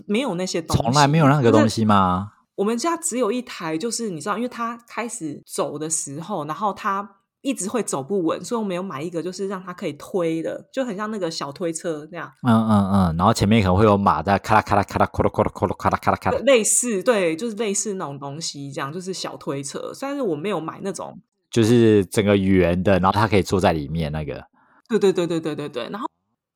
[0.06, 2.32] 没有那些东西，从来没有那个东西吗？
[2.56, 16.38] 我们家只有一台，就是你知道，因为他开始走的时候，然后他一直会走不稳，所以我们有买一个，就是让它可以推的，就很像那个小推车那样，嗯嗯嗯，然后前面可能会有马在咔啦咔啦咔啦咔啦咔啦咔啦咔啦咔啦咔啦。
[16.46, 21.20] 类似对，就是类似那种东西，这样就是小推车，但是我没有买那种。
[21.50, 24.46] 就是整个圆的，然后他可以坐在里面那个。
[24.88, 26.08] 对对对对对对对，然后。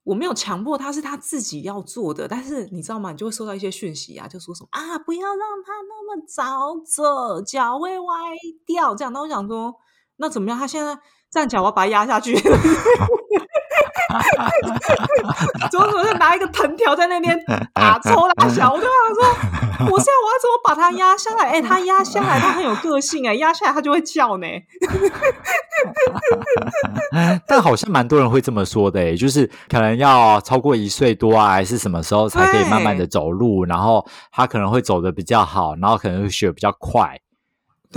[0.06, 2.28] 我没有强迫他，是他自己要做的。
[2.28, 3.10] 但是你知道吗？
[3.10, 8.06] 你就会收到一些讯息啊，就说什么啊，不要让他那么早走，脚会歪
[8.68, 8.94] 掉。
[8.94, 9.74] 这样，那我想说，
[10.18, 10.58] 那怎么样？
[10.58, 10.98] 他现在
[11.32, 12.36] 站起来，我要把他压下去。
[15.72, 17.38] 怎么怎么就拿一个藤条在那边
[17.74, 18.72] 打抽拉小？
[18.72, 19.26] 我就想说，
[19.92, 21.50] 我现在我要怎么把他压下来？
[21.50, 24.48] 哎、他压下来，他很有个性哎、压下来他就会叫呢。
[27.48, 37.20] 但好像蛮多人会这么说的诶，就是可能要超过一岁多啊，还是什么时候才可以慢慢的走路，然后他可能会走的比较好，然后可能会学比较快，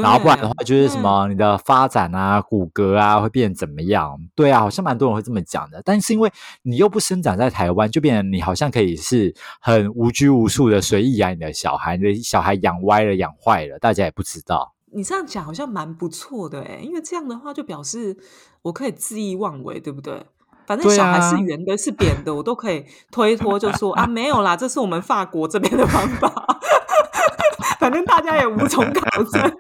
[0.03, 4.19] 然后不然的话就是什么你的发展啊、骨骼啊会变怎么样？
[4.35, 5.83] 对啊，好像蛮多人会这么讲的。
[5.85, 6.31] 但是因为
[6.63, 14.75] 你又不生长在台湾，就变成你好像可以是很无拘无束的随意养你的小孩，你的小孩养歪了、养坏了，大家也不知道。
[14.93, 18.17] 你这样讲好像蛮不错的哎，因为这样的话就表示
[18.63, 20.25] 我可以恣意妄为，对不对？
[20.67, 26.31] 反正小孩啊是圆的，是扁的，我都可以推脱，就说啊没有啦，这是我们法国这边的方法。
[27.79, 29.57] 反正大家也无从 考证，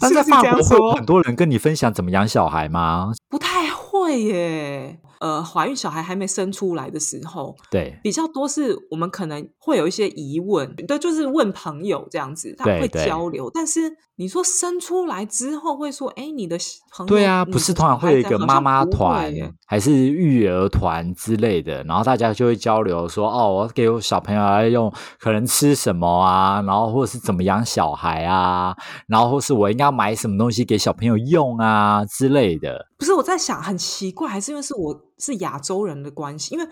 [0.00, 3.12] 但在法国会有很多人跟你分享怎么养小孩吗？
[3.28, 4.98] 不太会耶。
[5.20, 13.50] 呃，怀孕小孩还没生出来的时候，对，比较多是我们可能会有一些疑问，对，就是问朋友这样子，他会交流。
[13.52, 13.80] 但是
[14.20, 16.54] 你说生出来之后会说，哎，你的
[16.92, 19.32] 朋友对啊，不是通常会有一个妈妈团，
[19.64, 32.88] 还是育儿团之类的，然后大家就会交流说，哦，我给我小朋友要用可能吃什么啊，然后或者是怎么养小孩啊，然后或是我应该要买什么东西给小朋友用啊之类的。
[32.98, 36.54] 不是我在想，很奇怪，还是因为是我是亚洲人的关系？
[36.54, 36.68] 因为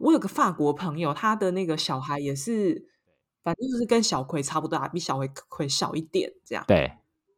[0.00, 2.84] 我有个法国朋友，他的那个小孩也是，
[3.42, 6.64] 反正就是跟小葵差不多啊，比小葵葵小一点这样。
[6.66, 6.92] 对，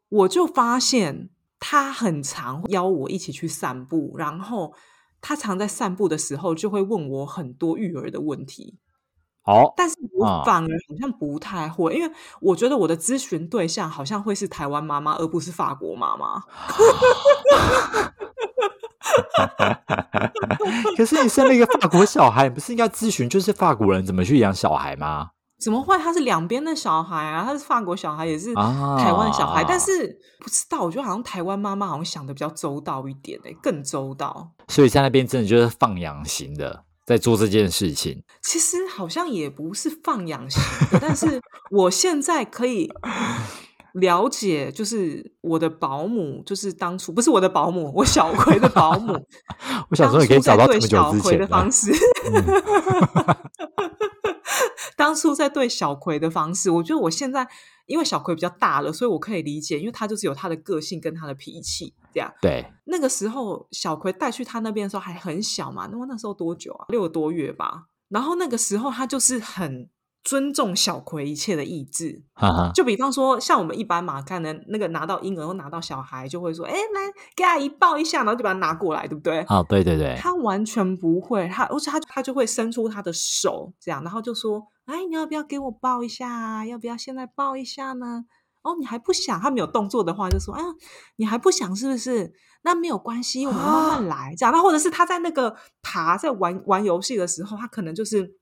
[0.08, 4.74] 我就发现他很常邀我一起去散步，然后
[5.20, 8.78] 他常在散步的时候就会问我很多育儿的问题，
[9.44, 16.42] 哦，但是我啊反而好像不太会，因为我觉得我的咨询对象好像会是台湾妈妈，而不是法国妈妈。
[20.96, 25.30] 可是你生了一个法国小孩，你不是应该咨询就是法国人怎么去养小孩吗？
[25.62, 25.96] 怎么会？
[25.98, 34.50] 他是两边的小孩啊，他是法国小孩，也是啊台湾的小孩，但是不知道，我觉得好像台湾妈妈好像想的比较周到一点诶、更周到。
[34.66, 38.24] 所以在那边真的就是放养型的，在做这件事情。
[38.42, 42.90] 其实好像也不是放养型的，但是我现在可以
[43.94, 49.12] 了解，就是我的保姆，就是当初不是我的保姆，我小葵的保姆，
[49.90, 51.92] 我想说你可以找到这么久之前的方式。
[55.02, 57.48] 当初在对小葵的方式，我觉得我现在
[57.86, 62.32] 因为小葵比较大了，所以我可以理解，因为他就是有他的个性跟他的脾气这样。
[62.40, 66.86] 对，那个时候小葵带去他那边的时候还很小嘛，那么那时候多久啊？
[66.90, 67.86] 六个多月吧。
[68.10, 69.90] 然后那个时候他就是很
[70.24, 72.22] 尊重小葵一切的意志，
[72.72, 79.40] 就比方说像我们一般嘛，看能那个拿到婴儿或拿到小孩，就会说，哎，来给阿姨抱一下，然后就把它拿过来，对不对？
[79.48, 86.64] 哦，对对对，他完全不会，他而且他他就会伸出他的手，这样，然后就说：“哎，你要不要给我抱一下啊？
[86.64, 88.24] 要不要现在抱一下呢？”
[88.62, 89.40] 哦，你还不想？
[89.40, 90.68] 他没有动作的话，就说：“哎呀，
[91.16, 92.32] 你还不想是不是？
[92.62, 98.36] 那没有关系，我们慢慢来。”这样，那或者是他在那个爬在玩玩游戏的时候，他可能就是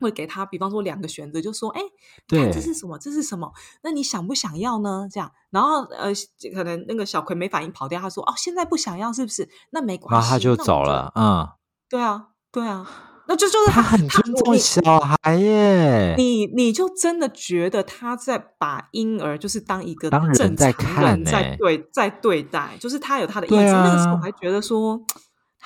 [0.00, 1.80] 会给他，比方说两个选择，就说：“哎，
[2.28, 2.98] 看对这是什么？
[2.98, 3.52] 这是什么？
[3.82, 6.12] 那你想不想要呢？”这样，然后呃，
[6.54, 9.48] 可能那个小葵没反应跑掉，他说：“哦，现在不想要，是不是？
[9.70, 11.48] 那没关系。”然后他就走了，嗯，
[11.88, 12.86] 对啊，对啊，
[13.26, 23.56] 那就就是他很尊重你小孩耶，你你就真的觉得他在把婴儿就是当一个当人正在常看人在欸对在对待，就是他有他的意志。
[23.56, 25.00] 对那个时候啊我还觉得说，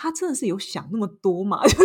[0.01, 1.61] 他真的是有想那么多嘛？
[1.67, 1.85] 就是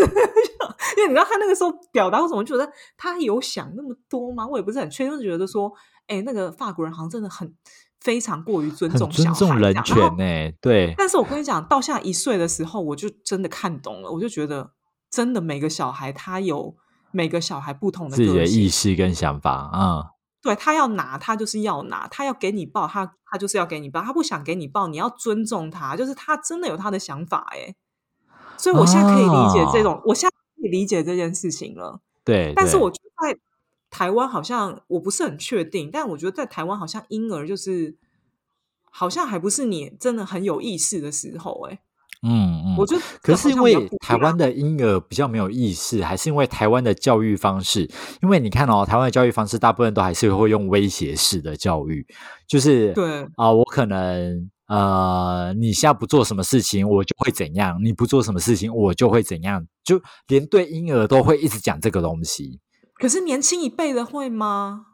[0.98, 4.46] 因为你知道他那个时候表达为什么觉得他有想那么多吗？
[4.48, 5.72] 我也不是很确定，就觉得说，
[6.06, 7.52] 哎，那个法国人好像真的很
[8.00, 14.74] 非常过于尊重小尊重人孩然后权呢， 对，但是我跟你讲，到现在一岁的时候，我就真的看懂了，我就觉得
[15.10, 16.76] 真的每个小孩他有
[17.12, 20.06] 每个小孩不同的自己的意识跟想法，嗯，
[20.44, 27.74] 对他要拿，他就是要拿；他要给你抱，他他就是要给你抱；他不想给你抱，你要尊重他，就是他真的有他的想法哎。
[28.58, 32.00] 所以我现在可以理解这种，我现在可以理解这件事情了。
[32.24, 33.40] 对，但是我觉得在
[33.90, 37.96] 台湾好像我不是很确定，但我觉得在台湾好像婴儿就是
[38.90, 41.80] 好像还不是你真的很有意识的时候哎。
[42.26, 47.82] 嗯嗯，我觉得可这是因为台湾的婴儿比较没有意识，还是因为台湾的教育方式？
[48.22, 52.08] 因为你看哦，台湾的教育方式大部分都还是会用威胁式的教育，
[52.48, 59.64] 就是对啊、我可能呃，你现在不做什么事情，我就会怎样；你不做什么事情，我就会怎样。
[59.84, 62.60] 就连对婴儿都会一直讲这个东西，
[62.96, 64.86] 可是年轻一辈的会吗？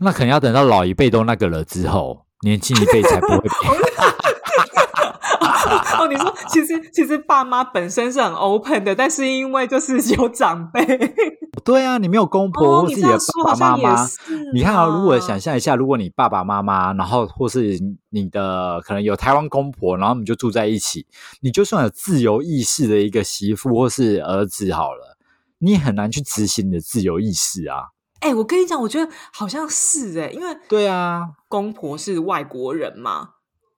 [0.00, 3.52] 那可能要等到老一辈都那个了之后，年轻一辈才不会变。
[5.98, 10.84] 哦，你说其实其实爸妈本身是很 open 的，但是因为就是 有长辈，
[11.64, 14.08] 对啊，你没有公婆自己的爸爸妈妈。
[14.52, 17.78] 你看啊，如果想，象一下，如果你爸爸妈妈，然后或是
[18.10, 21.06] 你的可能有台湾公婆，然后你们就住在一起，
[21.40, 25.16] 你就算有自由意识的一个媳妇或是儿子好了，
[25.58, 27.88] 你也很难去执行你的自由意识啊。
[28.20, 33.30] 哎、我跟你讲，我觉得好像是哎、因为对啊，公婆是外国人嘛，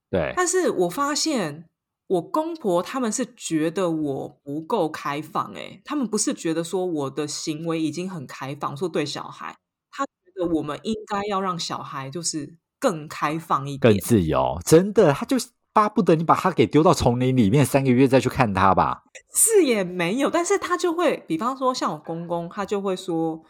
[0.09, 1.64] 对，但是我发现
[2.09, 9.57] 我公婆他们是觉得我不够开放、欸，他们不是觉得说我的行为已经很开放，说对小孩，
[9.90, 14.01] 他觉得我们应该要让小孩就是更开放一点更。
[14.01, 15.37] 自由，真的，他就
[15.73, 19.03] 巴不得你把他给丢到丛林里面三个月再去看他吧。
[19.35, 23.42] 是也没有，但是他就会，比方说像我公公，他就会说，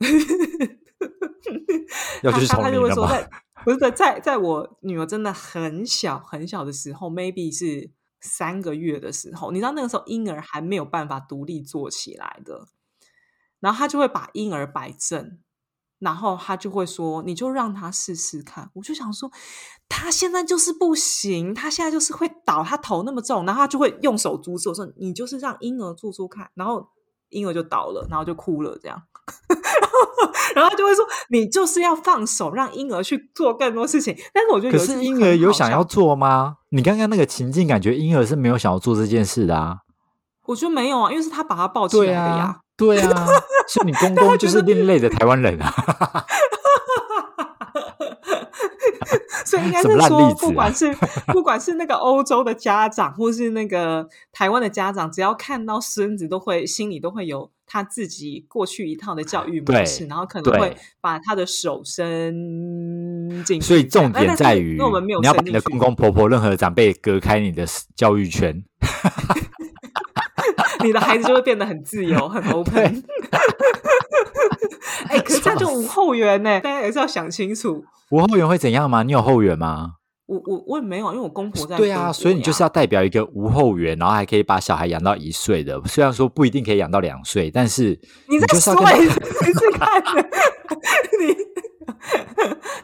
[2.22, 3.30] 要去他他他丛林了吗就会说在，
[3.64, 12.68] 不是在在在我女儿真的很小很小的时候，maybe 是三个月的时候，你知道那个时候婴儿还没有办法独立坐起来的，
[13.60, 15.38] 然后他就会把婴儿摆正。
[15.98, 19.30] 然后他就会说：“你就让他试试看。”我就想说，
[19.88, 26.88] 他现在就是不行，他现在就是会倒，他头那么重，然后他就会用手阻止我说：“你就是让婴儿做做看。”然后
[27.32, 29.02] 婴儿就倒了，然后就哭了，这样。
[30.54, 36.56] 然后他就会说：“你就是要放手，让婴儿去做更多事情。”但是我觉得可是婴儿有想要做吗？
[36.70, 39.78] 你刚刚那个情境，感觉婴儿是没有想要做这件事的啊。
[40.46, 42.44] 我觉得没有啊，因为是他把他抱起对来的呀。
[42.44, 43.26] 啊，对啊，
[43.68, 45.72] 所以你 公公就是另类的台湾人啊。
[49.44, 50.94] 所以应该是说，不管是
[51.32, 62.34] 不管是那个欧洲的家长，或是那个台湾的家长，只要看到孙子，都会心里都会有他自己过去一套的教育模式，然后可能会把他的手伸
[63.44, 63.66] 进去。
[63.66, 68.62] 所以重点在于因为我们没有你要把你的公公婆婆、任何长辈隔开你的教育圈。
[70.82, 73.02] 你的孩子就会变得很自由、很 open。
[75.08, 77.84] 哎、可是这样就无后援呢，大家也是要想清楚。
[78.10, 79.02] 无后援会怎样吗？
[79.02, 79.92] 你有后援吗？
[80.26, 81.76] 我我我也没有，因为我公婆在。
[81.76, 85.78] 对啊，所以你就是要代表一个无后援，然后还可以把小孩养到一岁的。
[85.84, 90.28] 虽然说不一定可以养到两岁，但是你在就是要说一跟他次看的，
[91.20, 91.36] 你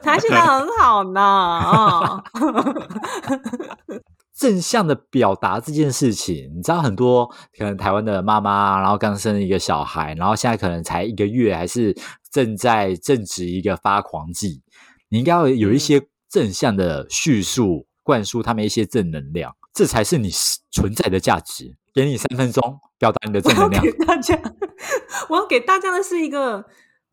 [0.03, 2.23] 他现在很好呢啊。
[4.39, 6.49] 正向的表达这件事情。
[6.57, 7.27] 你知道很多
[7.57, 11.93] 可能台湾的妈妈，然后刚生一个小孩，然后现在可能才一个月，还是
[12.31, 14.63] 正在正值一个发狂季。
[15.09, 20.31] 你应该要有一些正向的叙述，灌输他们一些正能量，这才是你
[20.71, 21.75] 存在的价值。
[21.93, 23.93] 给你三分钟表达你的正我要能量给。
[24.05, 24.41] 大家，
[25.31, 26.65] 我要给大家的是一个，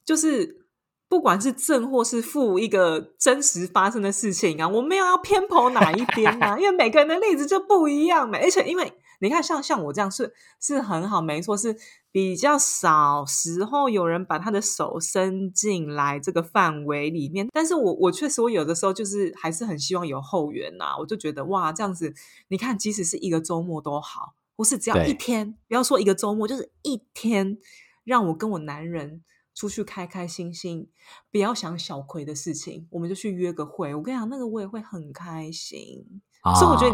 [0.06, 0.65] 就是
[1.08, 8.38] 不管是正或是负，一个真实发生的事情啊，我没有要偏颇哪一边啊，因为每个人的例子就不一样嘛。
[8.42, 8.92] 而且因为
[9.22, 11.76] 你看，像像我这样是是很好，没错，是
[12.12, 17.48] 比较少时候有人把他的手伸进来这个范围里面。
[17.54, 22.14] 但是我我确实我有的时候就是还是很希望有后援呐、我就觉得哇，这样子
[22.50, 24.34] 你看，即使是一个周末都好。
[24.58, 27.58] 不是只要一天，不要说一个周末，就是一天，
[28.06, 29.22] 让我跟我男人
[29.56, 30.88] 出去开开心心，
[31.32, 33.96] 不要想小葵的事情，我们就去约个会。
[33.96, 36.22] 我跟你讲，那个我也会很开心。
[36.60, 36.94] 所以我觉得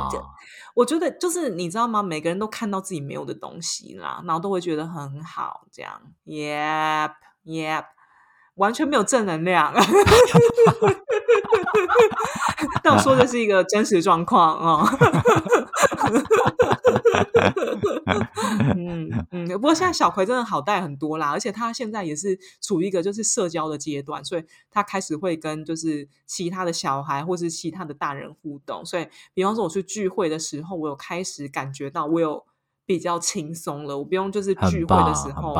[0.75, 2.01] 我觉得就是你知道吗？
[2.01, 7.11] 每个人都看到自己没有的东西啦，然后都会觉得很好，这样，yep
[7.43, 7.83] yep，
[8.55, 9.73] 完全没有正能量。
[12.81, 14.97] 但我说的是一个真实状况啊。
[18.75, 28.85] 嗯嗯，不过现在小葵真的好带很多啦，而且他现在也是处于一个就是社交的阶段，所以他开始会跟就是其他的小孩或是其他的大人互动。
[28.85, 32.45] 所以，比方说我去聚会的时候，我有开始感觉到我有
[32.85, 35.55] 比较轻松了，我不用就是聚会，的时候。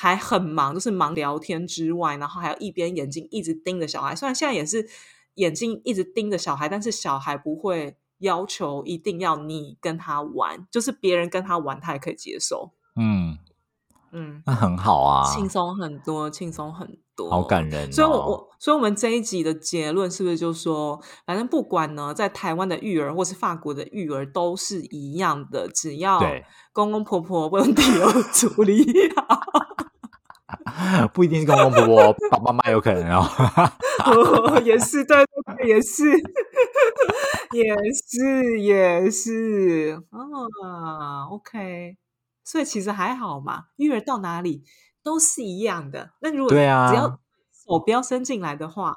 [0.00, 4.14] 还很忙，就是忙聊天之外，然后还要一边眼睛一直盯着小孩。
[4.14, 4.86] 虽然现在也是
[5.34, 12.72] 眼睛一直盯着小孩，但是小孩不会要求一定要你跟他玩，就是别人跟他玩，他也可以接受。
[12.96, 13.38] 嗯，
[14.12, 17.92] 嗯，那很好啊，轻松很多，轻松很多，好感人、哦。
[17.92, 26.20] 所以我，我所以我们这一集的结论是不是就说，反正不管呢，在台湾的育儿或是法国的育儿都是一样的，只要
[26.72, 29.40] 公公婆婆问题 有处理好。
[31.12, 33.26] 不一定是公公婆婆，爸爸妈妈有可能哦。
[34.06, 35.16] 哦，也是，对
[35.66, 36.04] 也是，
[37.52, 41.26] 也是，也是啊。
[41.30, 41.96] OK，
[42.44, 44.64] 所以其实还好嘛，育儿到哪里
[45.02, 46.10] 都是一样的。
[46.20, 47.18] 那如果对啊只要
[47.52, 48.96] 手不要伸进来的话，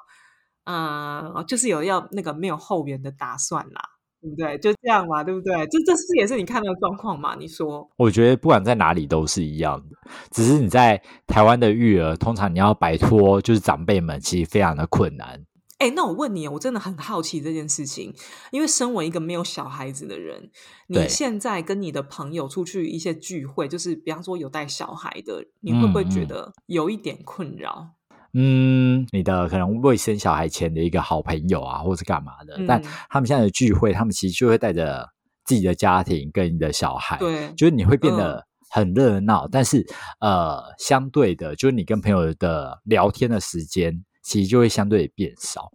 [0.64, 3.82] 呃，就是有要那个没有后援的打算啦，
[4.22, 4.56] 对不对？
[4.58, 5.52] 就这样嘛，对不对？
[5.66, 7.34] 这这是也是你看到的状况嘛？
[7.34, 9.96] 你说，我觉得不管在哪里都是一样的，
[10.30, 15.44] 只是你在台湾的育儿，通常你要摆脱就是长辈们，其实非常的困难。
[15.78, 18.14] 哎，那我问你，我真的很好奇这件事情，
[18.52, 20.48] 因为身为一个没有小孩子的人，
[20.86, 27.74] 你对现在跟你的朋友出去一些聚会，就是比方说有带小孩的，你会不会觉得有一点困扰？
[27.74, 27.90] 嗯，
[28.32, 32.90] 你的可能未生小孩前的一个好朋友啊，或是干嘛的，但嗯。
[33.10, 35.06] 他们现在的聚会，他们其实就会带着
[35.44, 38.16] 自己的家庭跟你的小孩，对，就是你会变嗯。
[38.16, 39.86] 得很热闹，但是
[40.20, 45.70] 呃，相对的，就是你跟朋友的聊天的时间，其实就会相对变少。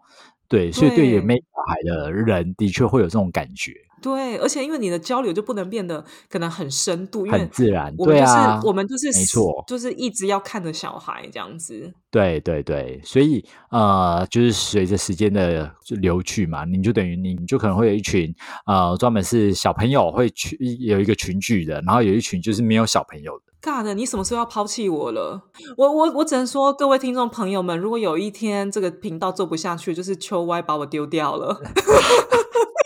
[0.47, 7.93] 对，所以对于没小孩的人，的确会有这种感觉，对，而且因为你的交流就不能变得可能很深度，因为很自然。
[7.97, 11.91] 我们就是、对啊，我们就是没错就是一直要看着小孩这样子。
[12.09, 15.71] 对对对，所以呃，就是随着时间的
[16.01, 18.33] 流去嘛，你就等于你你就可能会有一群
[18.65, 23.45] 呃，专门是小朋友会去有一个群聚的，然后有一群就是没有小朋友的。
[23.59, 25.41] 尬的，你什么时候要抛弃我了？
[25.75, 31.59] 我我我只能说，各位听众朋友们，如果有一天这个频道做不下去，就是秋歪把我丢掉了，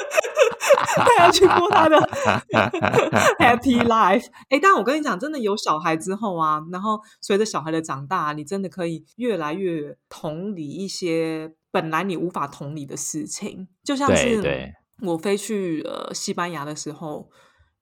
[0.98, 1.98] 他要去过他的
[3.40, 4.26] happy life。
[4.50, 17.30] 哎，但我跟你讲，真的有小孩之后啊，然后随着小孩的长大，你真的可以越来越同理一些本来你无法同理的事情，就像是我飞去呃西班牙的时候。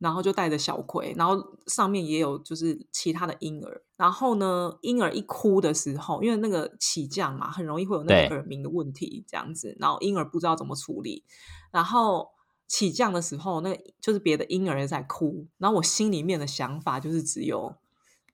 [0.01, 1.35] 然后就带着小葵，然后
[1.67, 3.81] 上面也有就是其他的婴儿。
[3.97, 9.75] 然后呢，婴儿一哭的时候，因为那个起降嘛，很容易会有那对个耳鸣的问题，这样子。
[9.77, 11.25] 然后婴儿不知道怎么处理，
[11.69, 12.29] 然后
[12.69, 15.47] 起降的时候，那个就是别的婴儿也在哭。
[15.57, 17.75] 然后我心里面的想法就是只有，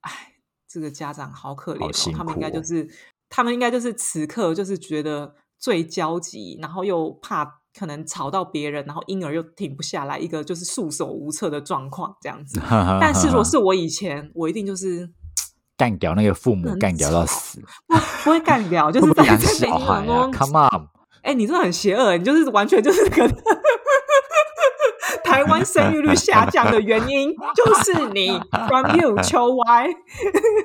[0.01, 0.33] 哎，
[0.67, 2.87] 这个家长好可怜哦，他们应该就是，
[3.29, 12.59] 他们应该就是此刻就是觉得最焦急，然后又怕可能吵到别人，然后婴儿又停不下来，一个就是束手无策的状况这样子。
[12.99, 15.09] 但是如果是我以前，我一定就是
[15.77, 20.87] 干掉那个父母，很干掉到死，不不会干掉， 就是在在小孩啊？Come on，
[21.21, 23.27] 哎、你真的很邪恶，你就是完全就是个
[25.35, 29.85] 台湾生育率下降的原因， 就是你 from you 秋歪。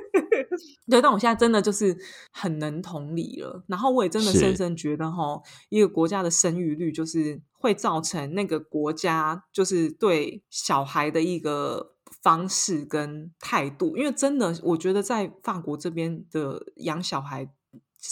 [0.88, 1.96] 对，但我现在真的就是
[2.30, 5.40] 很能同理了，然后我也真的深深觉得哈，
[5.70, 17.48] 一个国家的生育率就是会造成那个国家就是对小孩的一个方式跟态度，因为真的，我觉得在法国这边的养小孩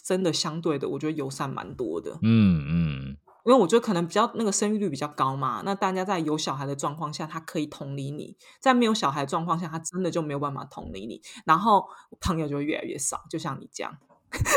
[0.05, 2.19] 真的相对的，我觉得友善蛮多的。
[2.23, 3.17] 嗯嗯，
[3.49, 11.86] 因为我觉得可能比较那个生育率比较高嘛，那大家在有小孩的状况下，他可以同理你；在没有小孩的状况下，他真的就没有办法同理你，然后
[12.20, 13.96] 朋友就会越来越少，就像你这样。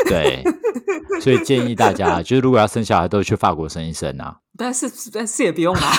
[0.04, 0.44] 对，
[1.22, 4.40] 所以建议大家，就是如果要生小孩，都去法国生一生啊。
[4.58, 5.90] 但是但是也不用啦，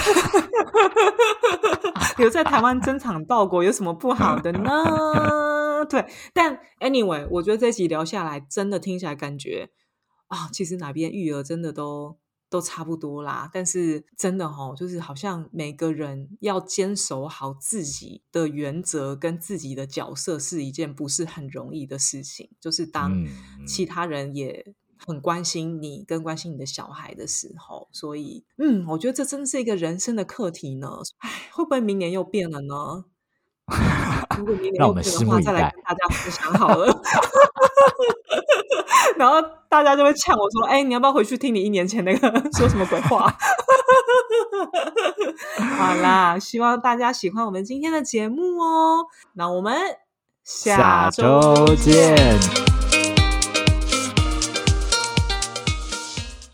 [2.19, 4.69] 留在台湾争场报国有什么不好的呢？
[5.89, 9.71] 对，但 anyway，我觉得这集聊下来，真的听起来感觉
[10.27, 12.19] 啊，其实哪边育儿真的都
[12.53, 13.49] 都差不多啦。
[13.51, 22.51] 但是真的哦，就是好像每个人要坚守好自己的原则跟自己的角色，是一件不是很容易的事情。
[22.61, 23.27] 就是当嗯
[23.65, 30.87] 其他人也很关心你，跟关心你的小孩的时候，所以，嗯，我觉得这真是一个人生的课题呢。
[31.17, 33.05] 哎，会不会明年又变了呢？
[34.37, 36.87] 如果明年让我们又变的话，拭目以待再来跟大家分享好了。
[39.17, 39.35] 然后
[39.69, 43.31] 大家就会呛我说：“哎、你要不要回去听你一年前那个说什么鬼话？”
[45.77, 49.05] 好啦，希望大家喜欢我们今天的节目哦。
[49.33, 49.75] 那我们
[50.43, 52.72] 下周见。